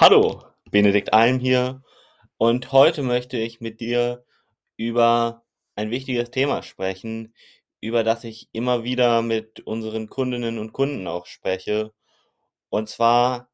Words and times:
Hallo, 0.00 0.44
Benedikt 0.70 1.12
Alm 1.12 1.40
hier 1.40 1.82
und 2.36 2.70
heute 2.70 3.02
möchte 3.02 3.36
ich 3.36 3.60
mit 3.60 3.80
dir 3.80 4.24
über 4.76 5.42
ein 5.74 5.90
wichtiges 5.90 6.30
Thema 6.30 6.62
sprechen, 6.62 7.34
über 7.80 8.04
das 8.04 8.22
ich 8.22 8.48
immer 8.52 8.84
wieder 8.84 9.22
mit 9.22 9.58
unseren 9.66 10.08
Kundinnen 10.08 10.60
und 10.60 10.72
Kunden 10.72 11.08
auch 11.08 11.26
spreche. 11.26 11.92
Und 12.68 12.88
zwar, 12.88 13.50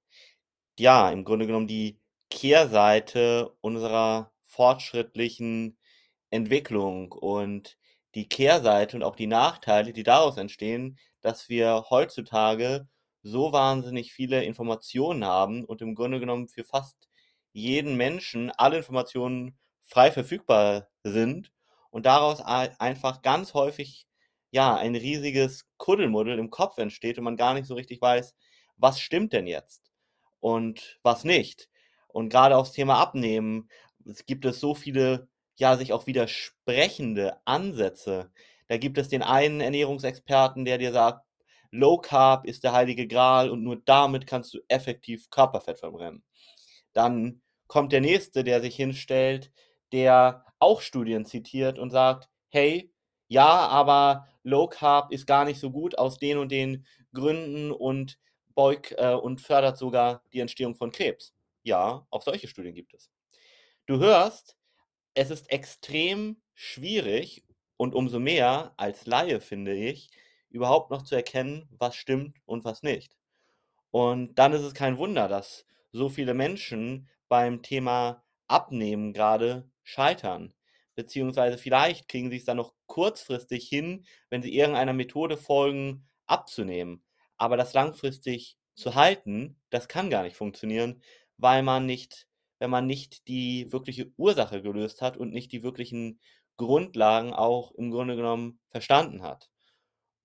ja, 0.79 1.11
im 1.11 1.25
Grunde 1.25 1.47
genommen 1.47 1.67
die 1.67 1.99
Kehrseite 2.29 3.57
unserer 3.63 4.31
fortschrittlichen 4.43 5.79
Entwicklung 6.29 7.13
und 7.13 7.79
die 8.15 8.29
Kehrseite 8.29 8.99
und 8.99 9.03
auch 9.03 9.17
die 9.17 9.29
Nachteile, 9.29 9.95
die 9.95 10.03
daraus 10.03 10.37
entstehen, 10.37 10.99
dass 11.23 11.49
wir 11.49 11.87
heutzutage 11.89 12.87
so 13.25 13.53
wahnsinnig 13.53 14.13
viele 14.13 14.45
Informationen 14.45 15.25
haben 15.25 15.65
und 15.65 15.83
im 15.83 15.97
Grunde 15.97 16.21
genommen 16.21 16.49
für 16.49 16.65
fast 16.65 17.09
jeden 17.53 17.97
Menschen 17.97 18.53
alle 18.53 18.77
Informationen 18.77 19.59
frei 19.83 20.13
verfügbar 20.13 20.89
sind 21.03 21.53
und 21.91 22.07
daraus 22.07 22.41
einfach 22.41 23.23
ganz 23.23 23.55
häufig 23.55 24.07
ja 24.51 24.77
ein 24.77 24.95
riesiges 24.95 25.67
Kuddelmuddel 25.79 26.39
im 26.39 26.51
Kopf 26.51 26.79
entsteht 26.79 27.19
und 27.19 27.25
man 27.25 27.37
gar 27.37 27.55
nicht 27.55 27.67
so 27.67 27.75
richtig 27.75 28.01
weiß, 28.01 28.35
was 28.77 29.01
stimmt 29.01 29.33
denn 29.33 29.47
jetzt 29.47 29.91
und 30.41 30.99
was 31.03 31.25
nicht. 31.25 31.69
Und 32.09 32.29
gerade 32.29 32.57
aufs 32.57 32.73
Thema 32.73 32.99
Abnehmen 33.01 33.69
es 34.07 34.27
gibt 34.27 34.45
es 34.45 34.61
so 34.61 34.75
viele 34.75 35.29
ja 35.57 35.77
sich 35.77 35.93
auch 35.93 36.07
widersprechende 36.07 37.41
Ansätze. 37.45 38.31
Da 38.69 38.77
gibt 38.77 38.99
es 38.99 39.09
den 39.09 39.23
einen 39.23 39.61
Ernährungsexperten, 39.61 40.65
der 40.65 40.79
dir 40.79 40.93
sagt, 40.93 41.24
Low 41.75 41.99
Carb 41.99 42.47
ist 42.47 42.63
der 42.63 42.73
heilige 42.73 43.09
Gral 43.09 43.51
und 43.51 43.65
nur 43.65 43.77
damit 43.85 44.29
kannst 44.29 44.55
du 44.55 44.61
effektiv 44.69 45.29
Körperfett 45.31 45.81
verbrennen. 45.81 46.23
Dann 46.93 47.43
kommt 47.67 47.93
der 47.93 48.01
nächste, 48.01 48.45
der 48.45 48.61
sich 48.61 48.77
hinstellt, 48.77 49.51
der 49.93 50.45
auch 50.61 50.81
Studien 50.81 51.25
zitiert 51.25 51.81
und 51.81 51.91
sagt, 51.91 52.29
hey, 52.49 52.93
ja, 53.27 53.67
aber 53.67 54.29
Low 54.45 54.69
Carb 54.69 55.11
ist 55.11 55.27
gar 55.27 55.45
nicht 55.45 55.59
so 55.59 55.73
gut 55.73 55.99
aus 55.99 56.19
den 56.19 56.39
und 56.39 56.53
den 56.53 56.87
Gründen 57.13 57.73
und 57.73 58.21
beugt 58.55 58.95
äh, 58.97 59.15
und 59.15 59.41
fördert 59.41 59.77
sogar 59.77 60.23
die 60.33 60.41
Entstehung 60.41 60.77
von 60.77 60.93
Krebs. 60.93 61.35
Ja, 61.65 62.07
auch 62.11 62.23
solche 62.23 62.47
Studien 62.47 62.75
gibt 62.75 62.95
es. 62.95 63.11
Du 63.87 63.99
hörst, 63.99 64.57
es 65.15 65.31
ist 65.31 65.51
extrem 65.51 66.41
schwierig 66.55 67.43
und 67.77 67.97
umso 67.97 68.21
mehr 68.21 68.75
als 68.77 69.07
Laie 69.07 69.41
finde 69.41 69.75
ich, 69.75 70.11
überhaupt 70.55 70.91
noch 70.91 71.03
zu 71.03 71.15
erkennen, 71.17 71.69
was 71.79 71.97
stimmt 71.97 72.39
und 72.47 72.65
was 72.65 72.83
nicht. 72.83 73.17
Und 73.91 74.37
dann 74.39 74.53
ist 74.53 74.63
es 74.63 74.75
kein 74.75 74.99
Wunder, 74.99 75.29
dass 75.29 75.67
so 75.93 76.09
viele 76.09 76.35
Menschen 76.35 77.09
beim 77.29 77.63
Thema 77.63 78.23
Abnehmen 78.47 79.13
gerade 79.13 79.69
scheitern. 79.83 80.55
Beziehungsweise 80.95 81.59
vielleicht 81.59 82.09
kriegen 82.09 82.31
sie 82.31 82.37
es 82.37 82.45
dann 82.45 82.57
noch 82.57 82.75
kurzfristig 82.87 83.69
hin, 83.69 84.07
wenn 84.31 84.43
sie 84.43 84.55
irgendeiner 84.55 84.93
Methode 84.93 85.37
folgen, 85.37 86.07
abzunehmen. 86.27 87.03
Aber 87.37 87.57
das 87.57 87.75
langfristig 87.75 88.57
zu 88.75 88.95
halten, 88.95 89.57
das 89.71 89.89
kann 89.89 90.11
gar 90.11 90.23
nicht 90.23 90.37
funktionieren, 90.37 91.03
weil 91.37 91.63
man 91.63 91.87
nicht, 91.87 92.29
wenn 92.59 92.71
man 92.71 92.87
nicht 92.87 93.27
die 93.29 93.73
wirkliche 93.73 94.13
Ursache 94.17 94.63
gelöst 94.63 95.03
hat 95.03 95.17
und 95.17 95.33
nicht 95.33 95.53
die 95.53 95.63
wirklichen 95.63 96.21
Grundlagen 96.57 97.33
auch 97.33 97.73
im 97.73 97.91
Grunde 97.91 98.15
genommen 98.17 98.61
verstanden 98.71 99.23
hat. 99.23 99.51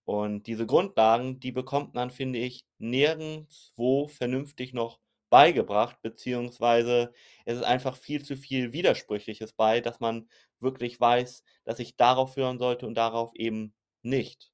Und 0.10 0.48
diese 0.48 0.66
Grundlagen, 0.66 1.40
die 1.40 1.52
bekommt 1.52 1.94
man, 1.94 2.10
finde 2.10 2.40
ich, 2.40 2.66
nirgendwo 2.80 4.08
vernünftig 4.08 4.74
noch 4.74 5.00
beigebracht, 5.30 6.02
beziehungsweise 6.02 7.14
es 7.46 7.58
ist 7.58 7.64
einfach 7.64 7.96
viel 7.96 8.26
zu 8.26 8.36
viel 8.36 8.74
Widersprüchliches 8.74 9.54
bei, 9.54 9.82
dass 9.82 10.00
man 10.00 10.28
wirklich 10.60 11.00
weiß, 11.00 11.44
dass 11.64 11.78
ich 11.78 11.96
darauf 11.96 12.36
hören 12.38 12.58
sollte 12.58 12.88
und 12.88 12.96
darauf 12.96 13.36
eben 13.36 13.76
nicht. 14.02 14.52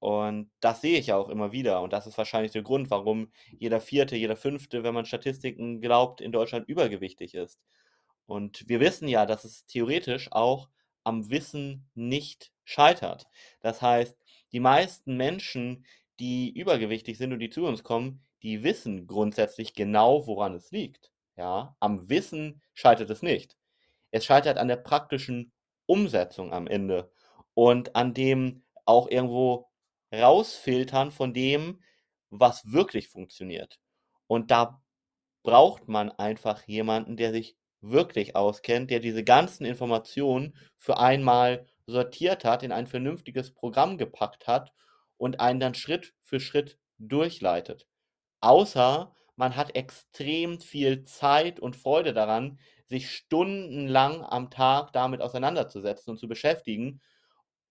Und 0.00 0.50
das 0.60 0.82
sehe 0.82 0.98
ich 0.98 1.06
ja 1.06 1.16
auch 1.16 1.30
immer 1.30 1.52
wieder. 1.52 1.80
Und 1.80 1.94
das 1.94 2.06
ist 2.06 2.18
wahrscheinlich 2.18 2.52
der 2.52 2.62
Grund, 2.62 2.90
warum 2.90 3.32
jeder 3.58 3.80
Vierte, 3.80 4.16
jeder 4.16 4.36
Fünfte, 4.36 4.82
wenn 4.82 4.92
man 4.92 5.06
Statistiken 5.06 5.80
glaubt, 5.80 6.20
in 6.20 6.30
Deutschland 6.30 6.68
übergewichtig 6.68 7.32
ist. 7.32 7.58
Und 8.26 8.68
wir 8.68 8.80
wissen 8.80 9.08
ja, 9.08 9.24
dass 9.24 9.44
es 9.44 9.64
theoretisch 9.64 10.30
auch 10.30 10.68
am 11.04 11.30
Wissen 11.30 11.88
nicht 11.94 12.52
scheitert. 12.72 13.26
Das 13.60 13.82
heißt, 13.82 14.16
die 14.52 14.60
meisten 14.60 15.16
Menschen, 15.16 15.86
die 16.18 16.50
übergewichtig 16.50 17.18
sind 17.18 17.32
und 17.32 17.38
die 17.38 17.50
zu 17.50 17.64
uns 17.64 17.84
kommen, 17.84 18.24
die 18.42 18.62
wissen 18.64 19.06
grundsätzlich 19.06 19.74
genau, 19.74 20.26
woran 20.26 20.54
es 20.54 20.70
liegt. 20.70 21.12
Ja, 21.36 21.76
am 21.80 22.08
Wissen 22.08 22.60
scheitert 22.74 23.10
es 23.10 23.22
nicht. 23.22 23.56
Es 24.10 24.24
scheitert 24.24 24.58
an 24.58 24.68
der 24.68 24.76
praktischen 24.76 25.52
Umsetzung 25.86 26.52
am 26.52 26.66
Ende 26.66 27.10
und 27.54 27.96
an 27.96 28.14
dem 28.14 28.64
auch 28.84 29.08
irgendwo 29.08 29.70
rausfiltern 30.12 31.10
von 31.10 31.32
dem, 31.32 31.82
was 32.30 32.70
wirklich 32.70 33.08
funktioniert. 33.08 33.78
Und 34.26 34.50
da 34.50 34.82
braucht 35.42 35.88
man 35.88 36.10
einfach 36.10 36.62
jemanden, 36.64 37.16
der 37.16 37.32
sich 37.32 37.56
wirklich 37.80 38.36
auskennt, 38.36 38.90
der 38.90 39.00
diese 39.00 39.24
ganzen 39.24 39.64
Informationen 39.64 40.56
für 40.76 40.98
einmal 40.98 41.66
sortiert 41.86 42.44
hat, 42.44 42.62
in 42.62 42.72
ein 42.72 42.86
vernünftiges 42.86 43.52
Programm 43.52 43.98
gepackt 43.98 44.46
hat 44.46 44.72
und 45.16 45.40
einen 45.40 45.60
dann 45.60 45.74
Schritt 45.74 46.14
für 46.22 46.40
Schritt 46.40 46.78
durchleitet. 46.98 47.86
Außer 48.40 49.14
man 49.36 49.56
hat 49.56 49.74
extrem 49.74 50.60
viel 50.60 51.02
Zeit 51.04 51.58
und 51.60 51.76
Freude 51.76 52.12
daran, 52.12 52.58
sich 52.86 53.10
stundenlang 53.10 54.22
am 54.22 54.50
Tag 54.50 54.92
damit 54.92 55.22
auseinanderzusetzen 55.22 56.12
und 56.12 56.18
zu 56.18 56.28
beschäftigen. 56.28 57.00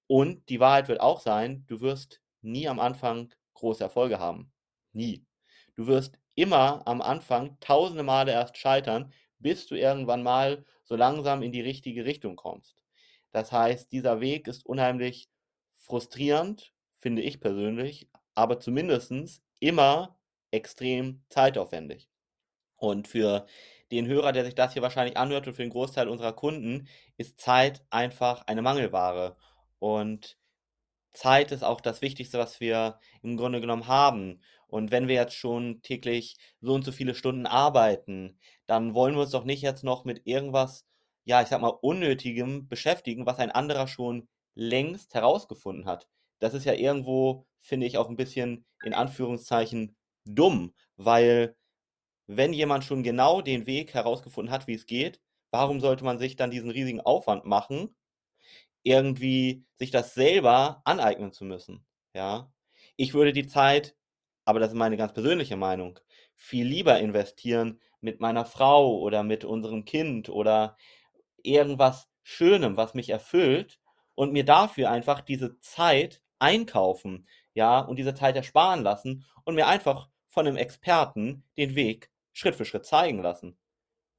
Und 0.07 0.49
die 0.49 0.59
Wahrheit 0.59 0.87
wird 0.87 0.99
auch 0.99 1.21
sein, 1.21 1.65
du 1.67 1.81
wirst 1.81 2.21
nie 2.41 2.67
am 2.67 2.79
Anfang 2.79 3.33
große 3.53 3.83
Erfolge 3.83 4.19
haben. 4.19 4.51
Nie. 4.93 5.25
Du 5.75 5.87
wirst 5.87 6.19
immer 6.35 6.85
am 6.87 7.01
Anfang 7.01 7.57
tausende 7.59 8.03
Male 8.03 8.31
erst 8.31 8.57
scheitern, 8.57 9.13
bis 9.39 9.67
du 9.67 9.75
irgendwann 9.75 10.23
mal 10.23 10.65
so 10.83 10.95
langsam 10.95 11.43
in 11.43 11.51
die 11.51 11.61
richtige 11.61 12.05
Richtung 12.05 12.35
kommst. 12.35 12.80
Das 13.31 13.51
heißt, 13.51 13.91
dieser 13.91 14.21
Weg 14.21 14.47
ist 14.47 14.65
unheimlich 14.65 15.29
frustrierend, 15.77 16.73
finde 16.99 17.21
ich 17.21 17.39
persönlich, 17.39 18.09
aber 18.35 18.59
zumindest 18.59 19.41
immer 19.59 20.19
extrem 20.51 21.23
zeitaufwendig. 21.29 22.09
Und 22.75 23.07
für 23.07 23.45
den 23.91 24.07
Hörer, 24.07 24.31
der 24.31 24.45
sich 24.45 24.55
das 24.55 24.73
hier 24.73 24.81
wahrscheinlich 24.81 25.17
anhört 25.17 25.47
und 25.47 25.53
für 25.53 25.61
den 25.61 25.71
Großteil 25.71 26.07
unserer 26.09 26.33
Kunden, 26.33 26.87
ist 27.17 27.39
Zeit 27.39 27.83
einfach 27.89 28.43
eine 28.47 28.61
Mangelware. 28.61 29.37
Und 29.79 30.37
Zeit 31.13 31.51
ist 31.51 31.63
auch 31.63 31.81
das 31.81 32.01
Wichtigste, 32.01 32.39
was 32.39 32.59
wir 32.59 32.99
im 33.21 33.37
Grunde 33.37 33.61
genommen 33.61 33.87
haben. 33.87 34.41
Und 34.67 34.91
wenn 34.91 35.07
wir 35.07 35.15
jetzt 35.15 35.35
schon 35.35 35.81
täglich 35.81 36.37
so 36.61 36.73
und 36.73 36.85
so 36.85 36.91
viele 36.91 37.13
Stunden 37.15 37.45
arbeiten, 37.45 38.39
dann 38.65 38.93
wollen 38.93 39.15
wir 39.15 39.21
uns 39.21 39.31
doch 39.31 39.43
nicht 39.43 39.61
jetzt 39.61 39.83
noch 39.83 40.05
mit 40.05 40.25
irgendwas 40.25 40.85
ja, 41.25 41.41
ich 41.41 41.47
sag 41.49 41.61
mal, 41.61 41.69
Unnötigem 41.69 42.67
beschäftigen, 42.67 43.25
was 43.25 43.39
ein 43.39 43.51
anderer 43.51 43.87
schon 43.87 44.27
längst 44.55 45.13
herausgefunden 45.13 45.85
hat. 45.85 46.07
Das 46.39 46.53
ist 46.53 46.65
ja 46.65 46.73
irgendwo, 46.73 47.45
finde 47.59 47.87
ich, 47.87 47.97
auch 47.97 48.09
ein 48.09 48.17
bisschen 48.17 48.65
in 48.83 48.93
Anführungszeichen 48.93 49.95
dumm, 50.25 50.73
weil 50.97 51.55
wenn 52.27 52.53
jemand 52.53 52.83
schon 52.85 53.03
genau 53.03 53.41
den 53.41 53.67
Weg 53.67 53.93
herausgefunden 53.93 54.51
hat, 54.53 54.67
wie 54.67 54.73
es 54.75 54.85
geht, 54.85 55.21
warum 55.51 55.79
sollte 55.79 56.03
man 56.05 56.19
sich 56.19 56.35
dann 56.35 56.51
diesen 56.51 56.71
riesigen 56.71 57.01
Aufwand 57.01 57.45
machen, 57.45 57.95
irgendwie 58.83 59.65
sich 59.77 59.91
das 59.91 60.13
selber 60.13 60.81
aneignen 60.85 61.31
zu 61.31 61.45
müssen, 61.45 61.85
ja? 62.13 62.51
Ich 62.97 63.13
würde 63.13 63.33
die 63.33 63.47
Zeit, 63.47 63.95
aber 64.45 64.59
das 64.59 64.71
ist 64.71 64.77
meine 64.77 64.97
ganz 64.97 65.13
persönliche 65.13 65.55
Meinung, 65.57 65.99
viel 66.35 66.65
lieber 66.65 66.99
investieren 66.99 67.79
mit 68.01 68.19
meiner 68.19 68.45
Frau 68.45 68.99
oder 68.99 69.23
mit 69.23 69.45
unserem 69.45 69.85
Kind 69.85 70.29
oder 70.29 70.77
irgendwas 71.43 72.07
Schönem, 72.23 72.77
was 72.77 72.93
mich 72.93 73.09
erfüllt 73.09 73.79
und 74.15 74.33
mir 74.33 74.45
dafür 74.45 74.91
einfach 74.91 75.21
diese 75.21 75.59
Zeit 75.59 76.21
einkaufen, 76.39 77.27
ja, 77.53 77.79
und 77.79 77.97
diese 77.97 78.13
Zeit 78.13 78.35
ersparen 78.35 78.83
lassen 78.83 79.25
und 79.43 79.55
mir 79.55 79.67
einfach 79.67 80.09
von 80.27 80.47
einem 80.47 80.57
Experten 80.57 81.43
den 81.57 81.75
Weg 81.75 82.09
Schritt 82.33 82.55
für 82.55 82.65
Schritt 82.65 82.85
zeigen 82.85 83.21
lassen. 83.21 83.57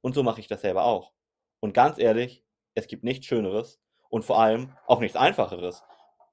Und 0.01 0.13
so 0.13 0.23
mache 0.23 0.39
ich 0.39 0.47
das 0.47 0.61
selber 0.61 0.83
auch. 0.83 1.13
Und 1.59 1.73
ganz 1.73 1.97
ehrlich, 1.97 2.43
es 2.75 2.87
gibt 2.87 3.03
nichts 3.03 3.25
Schöneres 3.25 3.79
und 4.09 4.23
vor 4.23 4.39
allem 4.39 4.75
auch 4.85 4.99
nichts 4.99 5.17
Einfacheres. 5.17 5.83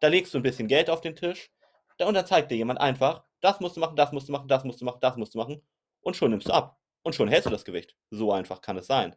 Da 0.01 0.09
legst 0.09 0.35
du 0.35 0.39
ein 0.39 0.43
bisschen 0.43 0.69
Geld 0.69 0.91
auf 0.91 1.01
den 1.01 1.17
Tisch 1.17 1.51
und 1.99 2.15
dann 2.15 2.27
zeigt 2.27 2.51
dir 2.51 2.57
jemand 2.57 2.81
einfach, 2.81 3.25
das 3.41 3.61
musst 3.61 3.77
du 3.77 3.81
machen, 3.81 3.97
das 3.97 4.13
musst 4.13 4.29
du 4.29 4.33
machen, 4.33 4.49
das 4.49 4.65
musst 4.65 4.81
du 4.81 4.85
machen, 4.85 5.01
das 5.01 5.17
musst 5.17 5.35
du 5.35 5.39
machen 5.39 5.63
und 6.01 6.17
schon 6.17 6.31
nimmst 6.31 6.49
du 6.49 6.53
ab. 6.53 6.79
Und 7.03 7.15
schon 7.15 7.29
hältst 7.29 7.47
du 7.47 7.51
das 7.51 7.65
Gewicht. 7.65 7.97
So 8.11 8.33
einfach 8.33 8.61
kann 8.61 8.77
es 8.77 8.87
sein. 8.87 9.17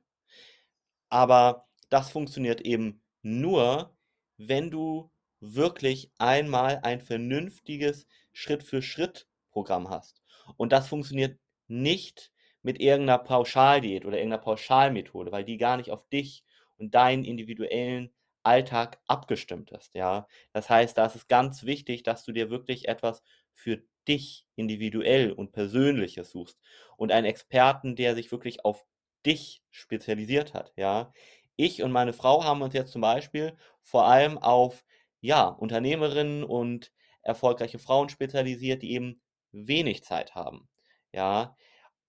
Aber 1.14 1.68
das 1.90 2.10
funktioniert 2.10 2.62
eben 2.62 3.04
nur, 3.22 3.96
wenn 4.38 4.72
du 4.72 5.12
wirklich 5.40 6.12
einmal 6.18 6.80
ein 6.82 7.02
vernünftiges 7.02 8.08
Schritt-für-Schritt-Programm 8.32 9.92
hast. 9.92 10.24
Und 10.58 10.72
das 10.72 10.88
funktioniert 10.88 11.40
nicht 11.68 12.32
mit 12.64 12.82
irgendeiner 12.82 13.20
Pauschaldiät 13.20 14.06
oder 14.06 14.18
irgendeiner 14.18 14.42
Pauschalmethode, 14.42 15.32
weil 15.32 15.46
die 15.46 15.58
gar 15.58 15.78
nicht 15.78 15.92
auf 15.92 16.10
dich 16.10 16.44
und 16.78 16.96
deinen 16.96 17.26
individuellen 17.26 18.12
Alltag 18.42 19.00
abgestimmt 19.06 19.70
ist, 19.70 19.94
ja? 19.94 20.28
Das 20.52 20.68
heißt, 20.68 20.98
da 20.98 21.06
ist 21.06 21.16
es 21.16 21.28
ganz 21.28 21.64
wichtig, 21.64 22.02
dass 22.02 22.24
du 22.26 22.32
dir 22.32 22.50
wirklich 22.50 22.88
etwas 22.88 23.22
für 23.54 23.84
dich 24.08 24.48
individuell 24.56 25.32
und 25.32 25.52
Persönliches 25.52 26.32
suchst 26.32 26.60
und 26.98 27.12
einen 27.12 27.28
Experten, 27.28 27.96
der 27.96 28.16
sich 28.16 28.32
wirklich 28.32 28.66
auf 28.66 28.84
dich 29.26 29.62
spezialisiert 29.72 30.54
hat, 30.54 30.74
ja? 30.78 31.14
Ich 31.56 31.84
und 31.84 31.92
meine 31.92 32.14
Frau 32.14 32.44
haben 32.44 32.62
uns 32.62 32.74
jetzt 32.74 32.92
zum 32.92 33.02
Beispiel 33.02 33.56
vor 33.84 34.06
allem 34.08 34.38
auf, 34.38 34.84
ja, 35.22 35.48
Unternehmerinnen 35.48 36.44
und 36.44 36.92
erfolgreiche 37.22 37.80
Frauen 37.80 38.10
spezialisiert, 38.10 38.82
die 38.84 38.92
eben 38.94 39.22
wenig 39.52 40.04
Zeit 40.04 40.36
haben, 40.36 40.68
ja? 41.14 41.56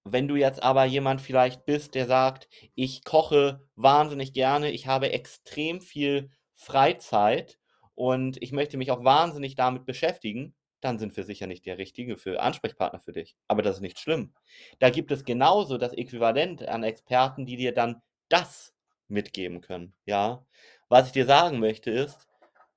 Wenn 0.04 0.28
du 0.28 0.36
jetzt 0.36 0.62
aber 0.62 0.84
jemand 0.84 1.20
vielleicht 1.20 1.64
bist, 1.66 1.94
der 1.94 2.06
sagt: 2.06 2.48
„Ich 2.74 3.04
koche 3.04 3.66
wahnsinnig 3.74 4.32
gerne, 4.34 4.70
ich 4.70 4.86
habe 4.86 5.12
extrem 5.12 5.80
viel 5.80 6.30
Freizeit 6.54 7.58
und 7.94 8.42
ich 8.42 8.52
möchte 8.52 8.76
mich 8.76 8.90
auch 8.90 9.04
wahnsinnig 9.04 9.54
damit 9.56 9.86
beschäftigen“, 9.86 10.54
dann 10.84 10.98
sind 10.98 11.16
wir 11.16 11.24
sicher 11.24 11.46
nicht 11.46 11.66
der 11.66 11.78
richtige 11.78 12.16
für 12.16 12.40
Ansprechpartner 12.40 13.00
für 13.00 13.12
dich. 13.12 13.36
Aber 13.48 13.62
das 13.62 13.76
ist 13.76 13.82
nicht 13.82 13.98
schlimm. 13.98 14.34
Da 14.78 14.90
gibt 14.90 15.10
es 15.10 15.24
genauso 15.24 15.78
das 15.78 15.94
Äquivalent 15.94 16.62
an 16.68 16.84
Experten, 16.84 17.46
die 17.46 17.56
dir 17.56 17.72
dann 17.72 18.02
das 18.28 18.74
mitgeben 19.08 19.60
können, 19.60 19.94
ja? 20.06 20.44
Was 20.88 21.06
ich 21.06 21.12
dir 21.12 21.26
sagen 21.26 21.58
möchte, 21.60 21.90
ist: 21.90 22.28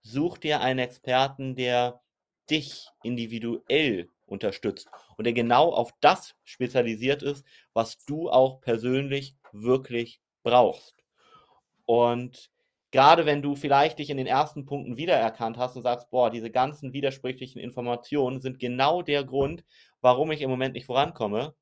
Such 0.02 0.38
dir 0.38 0.62
einen 0.62 0.80
Experten, 0.80 1.56
der 1.56 2.02
dich 2.50 2.88
individuell 3.04 4.10
unterstützt 4.26 4.88
und 5.18 5.26
der 5.26 5.34
genau 5.34 5.74
auf 5.74 5.92
das 6.00 6.36
spezialisiert 6.44 7.24
ist, 7.24 7.46
was 7.74 7.98
du 8.06 8.30
auch 8.30 8.62
persönlich 8.62 9.36
wirklich 9.52 10.22
brauchst. 10.44 10.96
Und 11.86 12.52
grade 12.92 13.26
wenn 13.26 13.42
du 13.42 13.56
vielleicht 13.56 14.00
dich 14.00 14.10
in 14.10 14.18
den 14.18 14.28
ersten 14.28 14.66
Punkten 14.66 14.98
wiedererkannt 14.98 15.58
hast 15.58 15.76
und 15.76 15.84
sagst: 15.84 16.10
„Boah, 16.12 16.30
diese 16.32 16.52
ganzen 16.52 16.94
widersprüchlichen 16.94 17.60
Informationen 17.62 18.42
sind 18.42 18.60
genau 18.60 19.02
der 19.02 19.24
Grund, 19.24 19.64
warum 20.02 20.32
ich 20.32 20.42
im 20.42 20.50
Moment 20.50 20.74
nicht 20.76 20.86
vorankomme“, 20.86 21.56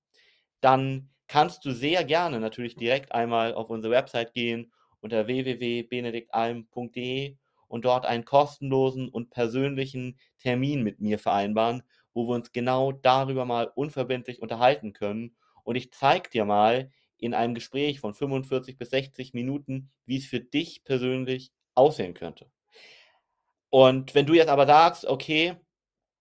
dann 0.61 1.09
kannst 1.27 1.65
du 1.65 1.71
sehr 1.71 2.03
gerne 2.03 2.39
natürlich 2.39 2.75
direkt 2.75 3.11
einmal 3.13 3.53
auf 3.53 3.69
unsere 3.69 3.93
Website 3.93 4.33
gehen 4.33 4.71
unter 5.01 5.27
www.benediktalm.de 5.27 7.35
und 7.67 7.85
dort 7.85 8.05
einen 8.05 8.25
kostenlosen 8.25 9.09
und 9.09 9.29
persönlichen 9.31 10.17
Termin 10.39 10.83
mit 10.83 10.99
mir 10.99 11.19
vereinbaren, 11.19 11.83
wo 12.13 12.27
wir 12.27 12.35
uns 12.35 12.51
genau 12.51 12.91
darüber 12.91 13.45
mal 13.45 13.71
unverbindlich 13.75 14.41
unterhalten 14.41 14.93
können. 14.93 15.35
Und 15.63 15.75
ich 15.75 15.91
zeige 15.91 16.29
dir 16.29 16.45
mal 16.45 16.91
in 17.19 17.33
einem 17.33 17.55
Gespräch 17.55 17.99
von 17.99 18.13
45 18.15 18.77
bis 18.77 18.89
60 18.91 19.33
Minuten, 19.33 19.91
wie's 20.05 20.27
für 20.27 20.39
dich 20.41 20.83
persönlich 20.83 21.51
aussehen 21.75 22.13
könnte. 22.13 22.49
Und 23.73 24.15
wenn 24.15 24.25
du 24.25 24.33
jetzt 24.33 24.49
aber 24.49 24.65
sagst: 24.67 25.05
„Okay, 25.05 25.55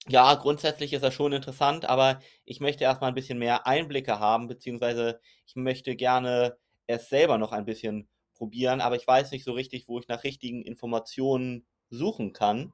ja, 0.09 0.35
grundsätzlich 0.37 0.93
ist 0.95 1.03
das 1.05 1.15
schon 1.15 1.33
interessant, 1.33 1.87
aber 1.87 2.21
ich 2.45 2.61
möchte 2.61 2.85
erst 2.85 3.01
mal 3.03 3.09
'n 3.11 3.15
bisschen 3.15 3.39
mehr 3.39 3.67
Einblicke 3.67 4.21
haben, 4.21 4.49
beziehungsweise 4.49 5.21
ich 5.47 5.57
möchte 5.57 5.97
gerne 5.97 6.59
es 6.89 7.09
selber 7.11 7.39
noch 7.39 7.53
ein 7.53 7.67
bisschen 7.67 8.09
probieren, 8.35 8.81
aber 8.83 8.97
ich 8.97 9.07
weiß 9.07 9.33
nicht 9.33 9.45
so 9.45 9.53
richtig, 9.53 9.89
wo 9.89 10.01
ich 10.01 10.09
nach 10.09 10.25
richtigen 10.25 10.63
Informationen 10.65 11.67
suchen 11.91 12.33
kann“, 12.35 12.73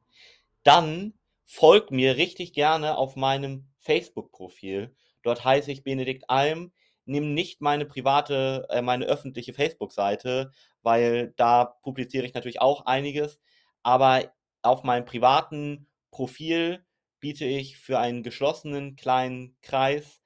dann 0.65 1.15
folg 1.47 1.91
mir 1.93 2.17
richtig 2.17 2.53
gerne 2.55 2.97
auf 2.99 3.17
meinem 3.17 3.69
Facebook-Profil. 3.81 4.95
Dort 5.23 5.45
heiße 5.45 5.73
ich 5.73 5.85
Benedikt 5.85 6.31
Alm. 6.31 6.73
Nimm 7.11 7.35
nicht 7.35 7.61
meine 7.61 7.87
private 7.87 8.67
äh, 8.71 8.83
meine 8.83 9.07
öffentliche 9.07 9.53
Facebook-Seite, 9.53 10.53
weil 10.83 11.33
da 11.37 11.65
publiziere 11.65 12.25
ich 12.25 12.35
natürlich 12.35 12.61
auch 12.61 12.87
einiges, 12.87 13.41
aber 13.83 14.33
auf 14.62 14.85
meinem 14.85 15.05
privaten 15.05 15.89
Profil 16.12 16.85
biete 17.19 17.45
ich 17.45 17.79
für 17.79 17.99
einen 17.99 18.23
geschlossenen 18.23 18.95
kleinen 18.97 19.57
Kreis 19.61 20.21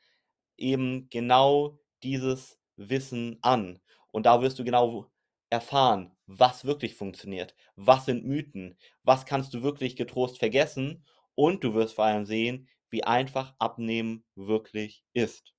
eben 0.59 1.09
genau 1.11 1.79
dieses 2.03 2.59
Wissen 2.77 3.39
an. 3.43 3.81
Und 4.11 4.27
da 4.27 4.43
wirst 4.43 4.59
du 4.59 4.65
genau 4.65 5.11
erfahren, 5.51 6.13
was 6.27 6.67
wirklich 6.67 6.95
funktioniert. 6.97 7.55
Was 7.77 8.05
sind 8.05 8.27
Mythen? 8.27 8.77
Was 9.05 9.25
kannst 9.25 9.55
du 9.55 9.63
wirklich 9.63 9.97
getrost 9.97 10.39
vergessen? 10.39 11.05
Und 11.35 11.65
du 11.65 11.75
wirst 11.75 11.95
vor 11.95 12.05
allem 12.05 12.27
sehen, 12.27 12.69
wie 12.91 13.05
einfach 13.05 13.55
Abnehmen 13.59 14.25
wirklich 14.35 15.05
ist. 15.15 15.54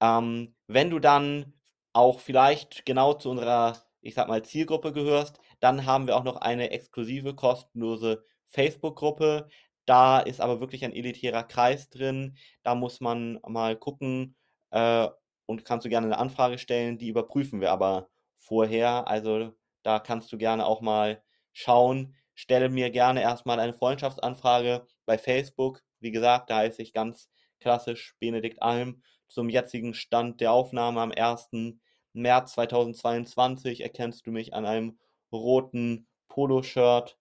Ähm, 0.00 0.54
wenn 0.66 0.90
du 0.90 0.98
dann 0.98 1.54
auch 1.92 2.20
vielleicht 2.20 2.86
genau 2.86 3.14
zu 3.14 3.30
unserer, 3.30 3.82
ich 4.00 4.14
sage 4.14 4.28
mal, 4.28 4.42
Zielgruppe 4.44 4.92
gehörst, 4.92 5.40
dann 5.60 5.86
haben 5.86 6.06
wir 6.06 6.16
auch 6.16 6.24
noch 6.24 6.36
eine 6.36 6.70
exklusive 6.70 7.34
kostenlose 7.34 8.24
Facebook-Gruppe. 8.48 9.48
Da 9.86 10.20
ist 10.20 10.40
aber 10.40 10.60
wirklich 10.60 10.84
ein 10.84 10.92
elitärer 10.92 11.44
Kreis 11.44 11.88
drin. 11.90 12.36
Da 12.62 12.74
muss 12.74 13.00
man 13.00 13.40
mal 13.46 13.76
gucken, 13.76 14.36
äh, 14.70 15.08
und 15.46 15.64
kannst 15.64 15.86
du 15.86 15.88
gerne 15.88 16.08
'ne 16.08 16.18
Anfrage 16.18 16.58
stellen, 16.58 16.98
die 16.98 17.08
überprüfen 17.08 17.60
wir 17.60 17.72
aber 17.72 18.08
vorher. 18.36 19.08
Also, 19.08 19.52
da 19.82 19.98
kannst 19.98 20.30
du 20.32 20.38
gerne 20.38 20.66
auch 20.66 20.80
mal 20.82 21.22
schauen. 21.52 22.14
Stelle 22.34 22.68
mir 22.68 22.90
gerne 22.90 23.22
erst 23.22 23.46
mal 23.46 23.58
eine 23.58 23.72
Freundschaftsanfrage 23.72 24.86
bei 25.06 25.16
Facebook. 25.18 25.82
Wie 26.00 26.10
gesagt, 26.12 26.50
da 26.50 26.58
heiße 26.58 26.82
ich 26.82 26.92
ganz 26.92 27.30
klassisch 27.60 28.14
Benedikt 28.20 28.62
Alm. 28.62 29.02
Zum 29.28 29.48
jetzigen 29.48 29.94
Stand 29.94 30.40
der 30.40 30.52
Aufnahme 30.52 31.00
am 31.00 31.12
1. 31.12 31.78
März 32.12 32.52
2022 32.54 33.82
erkennst 33.82 34.26
du 34.26 34.32
mich 34.32 34.54
an 34.54 34.66
einem 34.66 34.98
roten 35.32 36.06
Poloshirt 36.28 37.18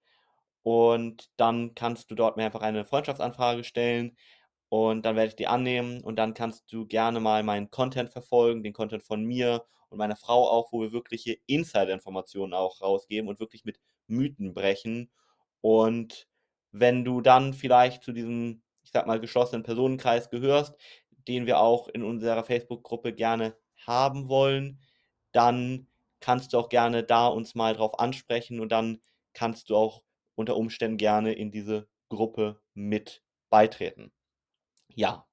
und 0.64 1.30
dann 1.38 1.76
kannst 1.76 2.12
du 2.12 2.16
dort 2.16 2.38
mir 2.38 2.46
einfach 2.46 2.62
eine 2.62 2.86
Freundschaftsanfrage 2.86 3.64
stellen 3.64 4.18
und 4.70 5.06
dann 5.06 5.16
werde 5.16 5.30
ich 5.30 5.36
die 5.36 5.48
annehmen 5.48 6.02
und 6.02 6.18
dann 6.18 6.34
kannst 6.34 6.72
du 6.72 6.86
gerne 6.86 7.20
mal 7.20 7.44
meinen 7.44 7.72
Content 7.72 8.12
verfolgen, 8.12 8.64
den 8.64 8.74
Content 8.74 9.04
von 9.04 9.24
mir 9.24 9.66
und 9.90 9.98
meiner 9.98 10.18
Frau 10.18 10.50
auch, 10.50 10.72
wo 10.74 10.82
wir 10.82 10.92
wirkliche 10.92 11.38
Insider-Informationen 11.46 12.54
auch 12.54 12.82
rausgeben 12.82 13.30
und 13.30 13.40
wirklich 13.40 13.64
mit 13.64 13.80
Mythen 14.08 14.54
brechen. 14.54 15.10
Und 15.62 16.28
wenn 16.72 17.06
du 17.06 17.22
dann 17.22 17.54
vielleicht 17.54 18.04
zu 18.04 18.12
diesem, 18.12 18.62
ich 18.84 18.92
sage 18.92 19.08
mal, 19.08 19.20
geschlossenen 19.20 19.64
Personenkreis 19.64 20.30
gehörst, 20.30 20.76
den 21.28 21.46
wir 21.46 21.60
auch 21.60 21.88
in 21.88 22.04
unserer 22.04 22.44
Facebook-Gruppe 22.44 23.14
gerne 23.14 23.56
haben 23.86 24.30
wollen, 24.30 24.82
dann 25.32 25.88
kannst 26.20 26.54
du 26.54 26.60
auch 26.60 26.70
gerne 26.70 27.04
da 27.04 27.28
uns 27.28 27.56
mal 27.56 27.76
drauf 27.76 28.00
ansprechen 28.00 28.60
und 28.60 28.72
dann 28.72 29.02
kannst 29.34 29.70
du 29.70 29.76
auch 29.76 30.04
unter 30.36 30.58
Umständen 30.58 30.98
gerne 30.98 31.34
in 31.34 31.52
diese 31.52 31.88
Gruppe 32.10 32.62
mit 32.74 33.24
beitreten. 33.50 34.12
Ja. 34.96 35.28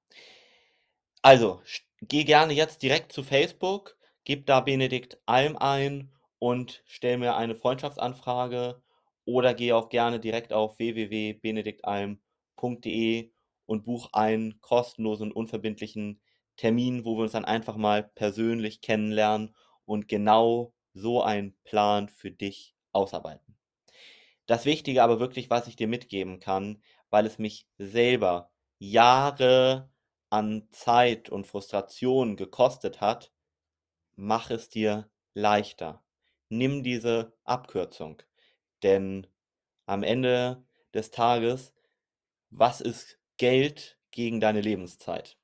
Also, 1.21 1.61
geh 2.01 2.23
gerne 2.23 2.53
jetzt 2.53 2.81
direkt 2.83 3.11
zu 3.11 3.23
Facebook, 3.23 3.97
gib 4.23 4.45
da 4.45 4.59
Benedikt 4.61 5.19
Alm 5.25 5.57
ein 5.57 6.11
und 6.39 6.83
stell 6.85 7.17
mir 7.17 7.35
eine 7.35 7.55
Freundschaftsanfrage 7.55 8.81
oder 9.25 9.53
geh 9.53 9.73
auch 9.73 9.89
gerne 9.89 10.19
direkt 10.19 10.53
auf 10.53 10.77
www.benediktalm.de 10.77 13.31
und 13.65 13.85
buch 13.85 14.09
einen 14.13 14.61
kostenlosen, 14.61 15.31
unverbindlichen 15.31 16.21
Termin, 16.57 17.05
wo 17.05 17.17
wir 17.17 17.23
uns 17.23 17.33
dann 17.33 17.45
einfach 17.45 17.75
mal 17.75 18.03
persönlich 18.03 18.81
kennenlernen 18.81 19.55
und 19.85 20.07
genau 20.07 20.73
so 20.93 21.21
einen 21.21 21.55
Plan 21.63 22.07
für 22.09 22.31
dich 22.31 22.75
ausarbeiten. 22.91 23.57
Das 24.45 24.65
Wichtige 24.65 25.03
aber 25.03 25.19
wirklich, 25.19 25.49
was 25.49 25.67
ich 25.67 25.75
dir 25.75 25.87
mitgeben 25.87 26.39
kann, 26.39 26.81
weil 27.09 27.25
es 27.25 27.39
mich 27.39 27.67
selber 27.77 28.51
Jahre 28.77 29.89
an 30.29 30.67
Zeit 30.71 31.29
und 31.29 31.47
Frustration 31.47 32.35
gekostet 32.35 33.01
hat: 33.01 33.31
Mach 34.15 34.51
es 34.51 34.69
dir 34.69 35.09
leichter. 35.33 36.03
Nimm 36.49 36.83
diese 36.83 37.33
Abkürzung, 37.43 38.21
denn 38.83 39.27
am 39.87 40.03
Ende 40.03 40.63
des 40.93 41.11
Tages, 41.11 41.73
was 42.49 42.81
ist 42.81 43.19
Geld 43.37 43.97
gegen 44.11 44.39
deine 44.39 44.61
Lebenszeit? 44.61 45.37